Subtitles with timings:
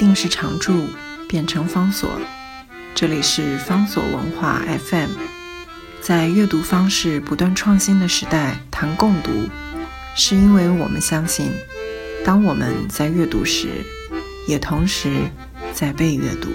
[0.00, 0.86] 定是常驻，
[1.28, 2.08] 变成方所。
[2.94, 5.10] 这里是方所文化 FM，
[6.00, 9.30] 在阅读方式不断创新的时代谈共读，
[10.16, 11.52] 是因为我们相信，
[12.24, 13.68] 当我们在阅读时，
[14.48, 15.28] 也同时
[15.74, 16.48] 在被阅读。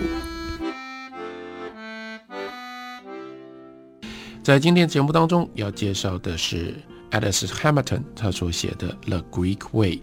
[4.41, 6.73] 在今天节目当中要介绍的是
[7.11, 9.97] Alice Hamilton 他所写的《The Greek Way》，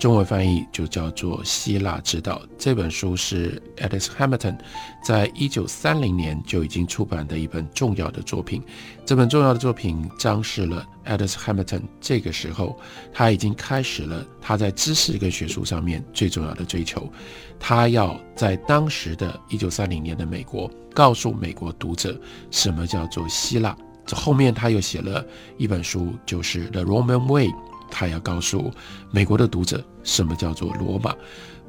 [0.00, 2.42] 中文翻译就叫做《希腊之道》。
[2.58, 4.58] 这本书是 Alice Hamilton
[5.02, 8.62] 在一九三零年就已经出版的一本重要的作品。
[9.06, 12.78] 这本重要的作品彰示了 Alice Hamilton 这个时候
[13.12, 17.10] 他已经开始了他在知识跟学术上面最重要的追求。
[17.58, 23.76] 他要在当时的一九三零年的美国，告诉美国读者什么叫做希腊。
[24.14, 25.24] 后面他又写了
[25.56, 27.48] 一本书，就是《The Roman Way》，
[27.90, 28.70] 他要告诉
[29.10, 31.14] 美国的读者什么叫做罗马。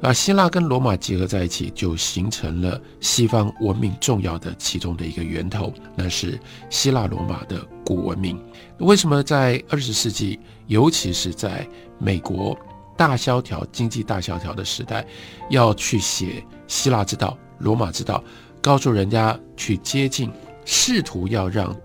[0.02, 8.42] 把希腊跟罗马结合在一起，就形成了西方文明重要的其中的一个源头，那是希腊罗马的古文明。
[8.78, 12.58] 为什么在二十世纪，尤其是在美国
[12.96, 15.06] 大萧条、经济大萧条的时代，
[15.50, 18.24] 要去写希腊之道、罗马之道，
[18.62, 20.32] 告诉人家去接近，
[20.64, 21.76] 试图要让。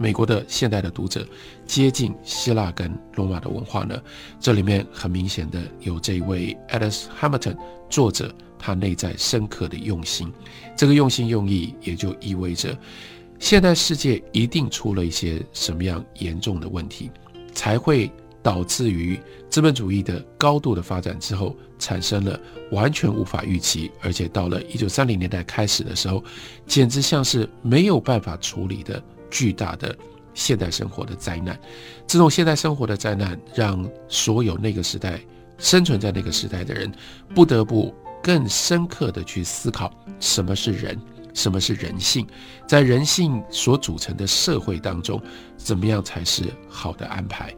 [0.00, 1.28] 美国的现代的读者
[1.66, 4.00] 接近希腊跟罗马的文化呢？
[4.40, 7.54] 这里面很明显的有这位 Alice Hamilton
[7.90, 10.32] 作者他内在深刻的用心。
[10.74, 12.74] 这个用心用意也就意味着，
[13.38, 17.10] 现代世界一定出了一些什么样严重的问题，
[17.52, 18.10] 才会
[18.42, 19.20] 导致于
[19.50, 26.24] 资本主义的高度的发展之后，产生了完全无法预期，而且到了一九三零年代开始的时候，
[26.66, 29.02] 简直像是没有办法处理的。
[29.30, 29.96] 巨大的
[30.34, 31.58] 现代生活的灾难，
[32.06, 35.20] 这种现代生活的灾难，让所有那个时代
[35.58, 36.90] 生存在那个时代的人，
[37.34, 40.98] 不得不更深刻的去思考什么是人，
[41.34, 42.26] 什么是人性，
[42.66, 45.20] 在人性所组成的社会当中，
[45.56, 47.54] 怎么样才是好的安排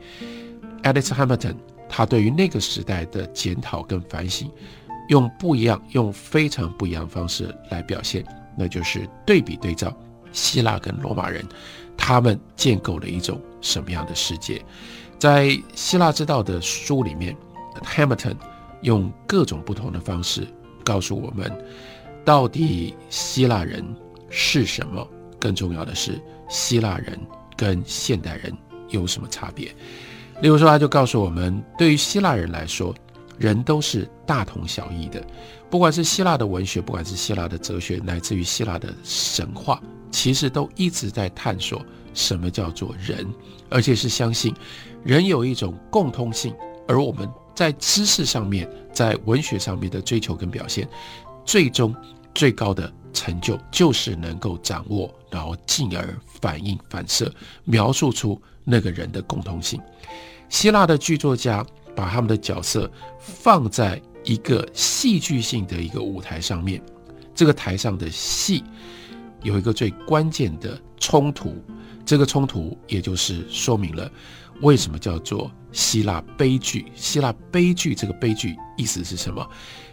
[0.83, 1.57] ？Alice Hamilton
[1.89, 4.51] 他对于那个时代的检讨跟反省，
[5.09, 8.25] 用不一样，用非常不一样的方式来表现，
[8.57, 9.95] 那就是对比对照。
[10.33, 11.45] 希腊跟罗马人，
[11.97, 14.65] 他们建构了一种什么样的世界？
[15.19, 17.37] 在《希腊之道》的书里面
[17.85, 18.37] ，Hamilton
[18.83, 20.47] 用各种不同的方式
[20.85, 21.51] 告诉我们，
[22.25, 23.85] 到底希腊人
[24.29, 25.07] 是什么？
[25.39, 27.19] 更重要的是，希腊人
[27.57, 28.53] 跟现代人
[28.89, 29.75] 有什么差别？
[30.41, 32.95] 例如说，他就告诉我们，对于希腊人来说，
[33.39, 35.25] 人都是大同小异的，
[35.71, 39.81] 不管是希腊的文学，不管是希腊的哲学，乃至于希腊的神话。
[40.13, 41.85] 其实都一直在探索
[42.15, 43.27] 什么叫做人，
[43.71, 44.55] 而且是相信
[45.03, 46.55] 人有一种共通性，
[46.87, 50.87] 而我们在知识上面、在文学上面的追求跟表现，
[51.45, 51.95] 最终
[52.35, 57.33] 最高的成就就是能够掌握，然后进而反映、反射、
[57.65, 59.81] 描述出那个人的共通性。
[60.49, 61.65] 希腊的剧作家
[61.97, 66.81] 把他们的角色放在一个戏剧性的一个舞台上面，
[67.35, 68.63] 这个台上的戏。
[69.43, 71.55] 有一个最关键的冲突，
[72.05, 74.11] 这个冲突也就是说明了
[74.61, 76.87] 为什么叫做希腊悲剧。
[76.95, 79.47] 希腊悲剧这个悲剧意思是什么？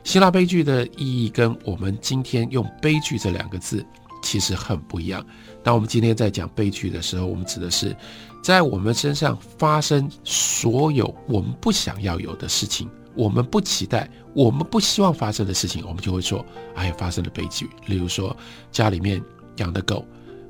[0.04, 3.86] 希腊悲剧的意义跟我们今天用悲剧这两个字
[4.22, 5.26] 其实很不一样。
[5.64, 7.96] 当我们今天在讲悲剧的时候，我们指的是
[8.44, 16.46] 在我们身上发生所有我们不想要有的事情，我们不期待、我们不希望发生的事情，我们就会说
[16.76, 18.36] ：“哎呀，发生了悲剧。”例如说
[18.72, 19.22] 家里面。
[19.60, 20.06] 养的狗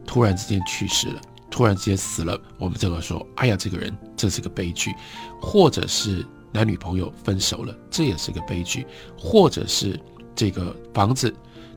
[0.06, 1.22] 突然之间去世了，
[1.52, 4.94] 突然之间死了，我们这个说，哎呀，这个人这是个悲剧，
[5.40, 8.88] 或者是男女朋友分手了，这也是个悲剧，
[9.18, 10.00] 或者是
[10.36, 11.32] 这个房子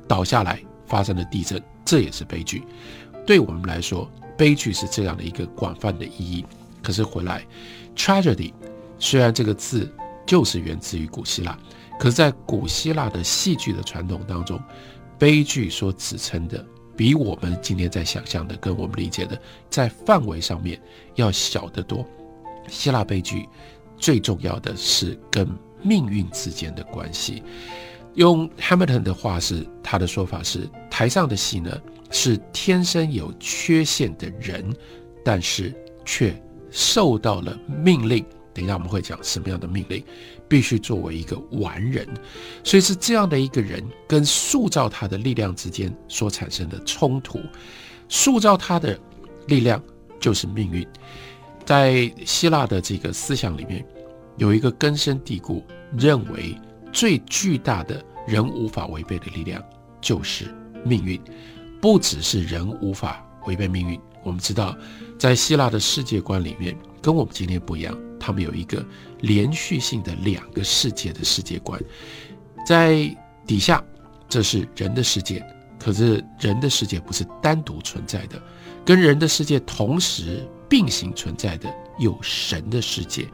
[0.08, 2.62] 倒下来发生了地震，这也是悲剧。
[3.26, 6.44] 对我们来说，悲剧是这样的一个广泛的意义。
[6.82, 7.46] 可是回来
[7.94, 8.52] ，tragedy
[8.98, 9.88] 虽然这个字
[10.26, 11.56] 就是源自于古希腊，
[11.98, 14.60] 可是在古希腊的戏剧的传统当中，
[15.18, 16.64] 悲剧所指称的。
[17.02, 19.36] 比我们今天在想象的，跟我们理解的，
[19.68, 20.80] 在范围上面
[21.16, 22.06] 要小得多。
[22.68, 23.48] 希腊悲剧
[23.96, 25.44] 最重要的是跟
[25.82, 27.42] 命运之间的关系。
[28.14, 31.76] 用 Hamilton 的话是，他的说法是：台上的戏呢，
[32.12, 34.72] 是天生有缺陷的人，
[35.24, 36.32] 但是却
[36.70, 38.24] 受到了命令。
[38.54, 40.04] 等一下我们会讲什么样的命令。
[40.48, 42.06] 必须作为一个完人，
[42.62, 47.40] 所以是这样的一个人跟塑造他的力量之间所产生的冲突。
[48.08, 48.98] 塑造他的
[49.46, 49.82] 力量
[50.20, 50.86] 就是命运。
[51.64, 53.82] 在希腊的这个思想里面，
[54.36, 55.64] 有一个根深蒂固
[55.96, 56.54] 认为
[56.92, 59.62] 最巨大的人无法违背的力量
[60.02, 60.54] 就是
[60.84, 61.18] 命运，
[61.80, 63.98] 不只是人无法违背命运。
[64.22, 64.76] 我们知道，
[65.18, 68.84] 在希腊的世界观里面，跟我们今天不一样，他们有一个
[69.22, 71.80] 连续性的两个世界的世界观，
[72.64, 72.94] 在
[73.44, 73.82] 底下，
[74.28, 75.44] 这是人的世界，
[75.80, 78.40] 可是人的世界不是单独存在的，
[78.84, 83.26] 跟人的世界同时并行存在的有神的世界，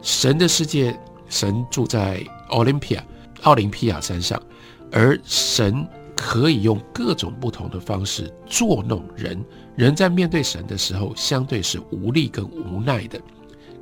[0.00, 0.98] 神的世界，
[1.28, 3.04] 神住在奥林匹亚
[3.42, 4.42] 奥林匹亚山上，
[4.90, 5.86] 而神。
[6.22, 9.42] 可以用各种不同的方式作弄人。
[9.74, 13.18] 人在面对神的时候，相对是无力跟无奈的。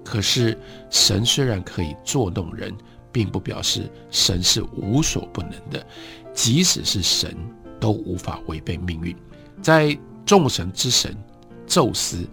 [0.09, 0.59] 可是
[0.89, 2.75] 神虽然可以作弄人，
[3.13, 5.87] 并不表示神是无所不能的。
[6.33, 7.37] 即使是神，
[7.79, 9.15] 都无法违背命运。
[9.61, 9.95] 在
[10.25, 11.15] 众神之神
[11.67, 12.27] 宙斯，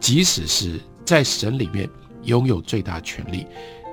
[0.00, 1.86] 即使是在神里面
[2.22, 3.46] 拥有最大权力，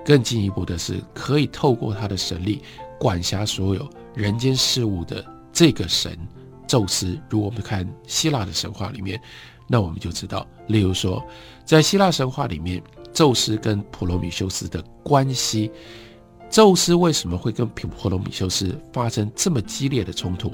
[0.06, 2.62] 更进一步的是可以透过他的神力
[2.98, 5.24] 管辖所有人间事物的。
[5.52, 6.18] 这个神
[6.66, 9.22] 宙斯，如果我们看希腊的神话里面，
[9.68, 11.22] 那我们就知道，例如说，
[11.66, 12.82] 在希腊神话里面，
[13.16, 15.72] 宙斯跟普罗米修斯的关系，
[16.50, 20.52] 宙斯为什么会跟普罗米修斯发生这么激烈的冲突？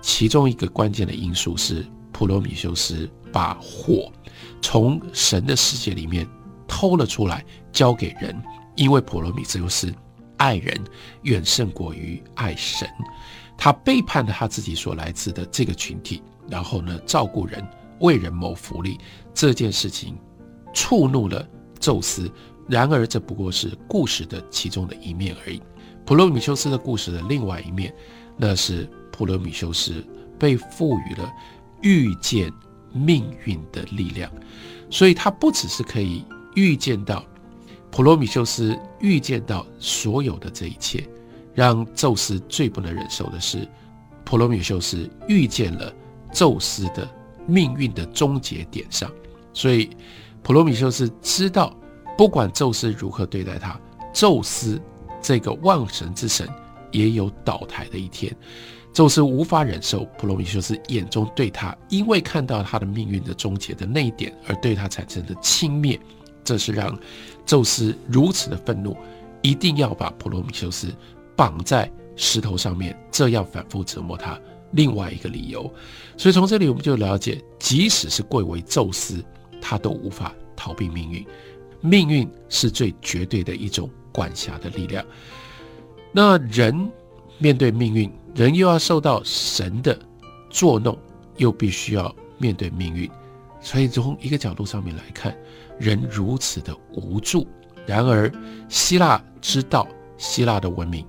[0.00, 4.10] 其中一个关键的因素是，普罗米修斯把火
[4.62, 6.26] 从神的世界里面
[6.66, 8.42] 偷了出来，交给人，
[8.74, 9.92] 因为普罗米修斯
[10.38, 10.82] 爱人
[11.24, 12.88] 远胜过于爱神。
[13.58, 17.62] 他背叛了他自己所来自的这个群体，然后呢，照顾人，
[18.00, 18.98] 为人谋福利，
[19.34, 20.18] 这件事情
[20.74, 21.46] 触怒了
[21.82, 22.30] 宙斯。
[22.68, 25.60] 然而，这不过是故事的其中的一面而已。
[26.06, 27.92] 普罗米修斯的故事的另外一面，
[28.36, 30.02] 那是普罗米修斯
[30.38, 31.30] 被赋予了
[31.82, 32.52] 预见
[32.92, 34.30] 命运的力量，
[34.88, 36.24] 所以他不只是可以
[36.54, 37.24] 预见到
[37.90, 41.06] 普罗米修斯预见到所有的这一切。
[41.54, 43.68] 让宙斯最不能忍受的是，
[44.24, 45.92] 普罗米修斯预见了
[46.32, 47.06] 宙斯的
[47.46, 49.10] 命运的终结点上，
[49.52, 49.90] 所以
[50.42, 51.74] 普罗米修斯知道，
[52.16, 53.80] 不管宙斯如何对待他，
[54.12, 54.80] 宙斯
[55.20, 56.48] 这个万神之神
[56.90, 58.34] 也有倒台的一天。
[58.92, 65.98] 宙斯无法忍受普罗米修斯眼中对他，因为看到他的命运的终结的那一点而对他产生的轻蔑，
[66.44, 66.98] 这是让
[67.46, 68.96] 宙斯如此的愤怒，
[69.40, 70.88] 一定要把普罗米修斯。
[71.34, 74.38] 绑在石头上面，这样反复折磨他。
[74.72, 75.62] 另外一个理由，
[76.16, 79.24] 所以从这里我们就了解，即使是贵为宙斯，
[79.62, 81.24] 他都无法逃避命运。
[81.80, 85.02] 命运是最绝对的一种管辖的力量。
[86.12, 86.90] 那人
[87.38, 89.98] 面对命运，人又要受到神的
[90.50, 90.98] 作弄，
[91.38, 93.10] 又必须要面对命运。
[93.60, 95.36] 所以从一个角度上面来看，
[95.78, 97.46] 人如此的无助。
[97.86, 98.30] 然而，
[98.68, 99.88] 希腊知道
[100.18, 101.06] 希腊的文明。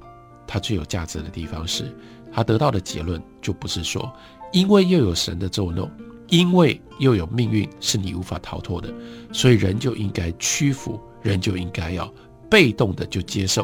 [0.48, 1.96] 它最有价值的地方是，
[2.32, 4.12] 他得到的结论就不是说，
[4.52, 5.90] 因为又有神的作弄，
[6.34, 8.92] 因为又有命运是你无法逃脱的，
[9.32, 12.12] 所以人就应该屈服，人就应该要
[12.50, 13.64] 被动的就接受，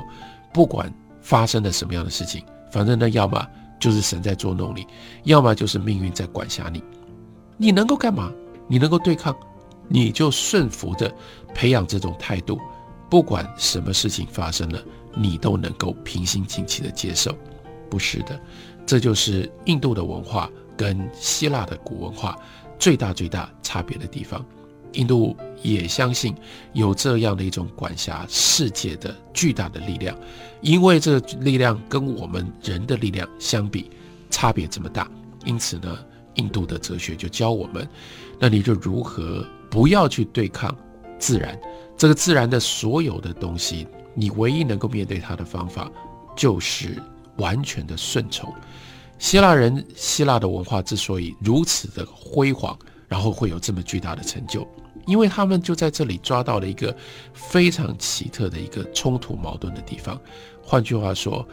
[0.54, 3.44] 不管发生了什么样的事情，反正呢，要么
[3.80, 4.86] 就是神在作弄你，
[5.24, 6.84] 要么就是命运在管辖你，
[7.58, 8.32] 你能够干嘛？
[8.68, 9.36] 你能够对抗，
[9.88, 11.12] 你就顺服的
[11.56, 12.60] 培养这种态度，
[13.10, 14.80] 不管什么事情发生了。
[15.16, 17.36] 你都能够平心静气的接受，
[17.90, 18.40] 不是的，
[18.86, 20.48] 这就是印度的文化
[20.80, 22.40] 跟希腊的古文化
[22.80, 24.46] 最大最大差别的地方。
[24.94, 26.34] 印度也相信
[26.72, 30.18] 有这样的一种管辖世界的巨大的力量，
[30.62, 33.92] 因为这个力量跟我们人的力量相比
[34.30, 35.06] 差别这么大，
[35.44, 36.00] 因此呢，
[36.36, 37.86] 印度的哲学就教我们，
[38.40, 40.74] 那你就如何不要去对抗
[41.20, 41.60] 自然，
[41.98, 43.86] 这个自然的所有的东西。
[44.16, 45.92] 你唯一能够面对它的方法，
[46.36, 46.98] 就是
[47.38, 48.52] 完全的顺从。
[49.20, 52.76] 希腊人、希腊的文化之所以如此的辉煌，
[53.08, 54.68] 然后会有这么巨大的成就，
[55.06, 56.96] 因为他们就在这里抓到了一个
[57.34, 60.20] 非常奇特的一个冲突矛盾的地方。
[60.64, 61.48] 换句话说，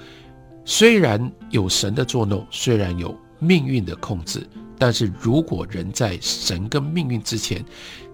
[0.64, 7.64] 虽然有神的作弄，虽然有命运的控制，但是如果人在神跟命运之前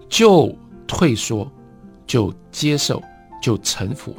[0.09, 0.53] 就
[0.87, 1.49] 退缩、
[2.07, 3.01] 就接受、
[3.41, 4.15] 就臣服。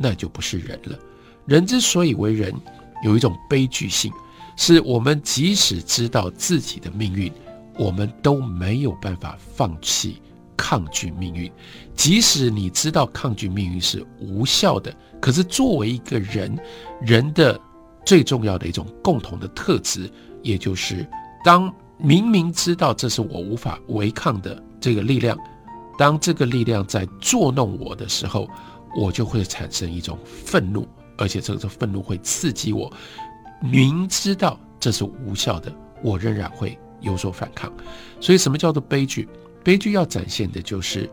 [0.00, 0.96] 那就不是人了。
[1.44, 2.54] 人之所以为人，
[3.02, 4.12] 有一种悲剧性，
[4.58, 7.32] 是我们即使知道自己的命运，
[7.78, 10.20] 我们都没有办法放弃
[10.56, 11.50] 抗拒命运。
[11.94, 16.58] 即使你知道抗拒命运是无效的，可是作为一个人，
[17.00, 17.58] 人的
[18.04, 20.10] 最重要的一种共同的特质，
[20.42, 21.06] 也就是
[21.44, 25.38] 当明明知道这是我无法违抗的这个力量，
[25.96, 28.46] 当这个力量在作弄我的时候。
[28.96, 30.88] 我就会产生一种愤怒，
[31.18, 32.90] 而且这个愤怒会刺激我，
[33.60, 37.72] 明知道这是无效的，我仍然会有所反抗。
[38.20, 39.28] 所以，什么叫做悲剧？
[39.64, 41.10] 悲剧要展现的就是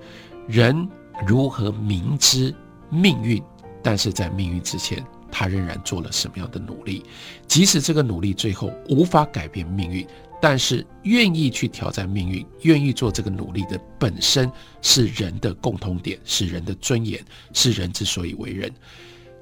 [0.47, 0.87] 人
[1.27, 2.53] 如何明知
[2.89, 3.41] 命运，
[3.83, 7.03] 但是在命运之前，他仍然做了什么样的努力？
[7.47, 10.07] 即使这个努力最后无法改变命运，
[10.41, 14.49] 但是愿意去挑战命运，愿意做这个努力的本身
[14.81, 17.19] 是人的共同点，是人的尊严，
[17.53, 18.71] 是人之所以为人。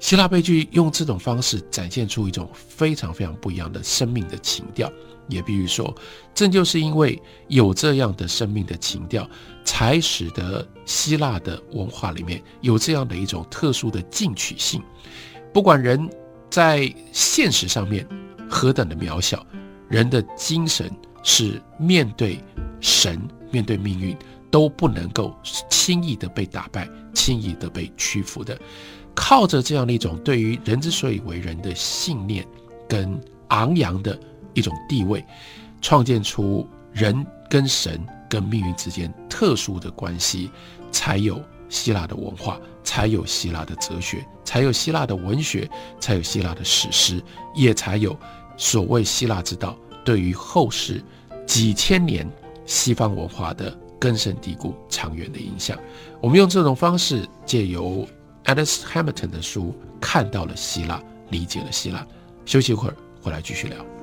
[0.00, 4.90] 希腊悲剧用这种方式展现出一种非常非常不一样的生命的情调。
[5.26, 5.94] 也比如说，
[6.34, 9.26] 正就是因为有这样的生命的情调，
[9.64, 14.82] 才使得希腊的文化里面有这样的一种特殊的进取性。
[15.50, 16.06] 不管人
[16.50, 18.06] 在现实上面
[18.50, 19.46] 何等的渺小，
[19.88, 22.38] 人的精神是面对
[22.82, 23.18] 神、
[23.50, 24.14] 面对命运
[24.50, 25.34] 都不能够
[25.70, 28.60] 轻易的被打败、轻易的被屈服的。
[29.14, 32.46] 靠着这样的一种对于人之所以为人的信念
[32.88, 34.18] 跟昂扬的。
[34.56, 35.26] 一种地位，
[35.82, 40.48] 创建出人跟神跟命运之间特殊的关系，
[40.92, 45.68] 才有希腊的文化，才有希腊的哲学，才有希腊的文学，
[45.98, 47.20] 才有希腊的史诗，
[47.52, 48.16] 也才有
[48.56, 51.02] 所谓希腊之道对于后世
[51.44, 52.24] 几千年
[52.64, 55.76] 西方文化的根深蒂固、长远的影响。
[56.20, 58.06] 我们用这种方式，借由
[58.44, 62.06] Alice Hamilton 的书，看到了希腊，理解了希腊。
[62.44, 63.93] 休息一会儿，回来继续聊。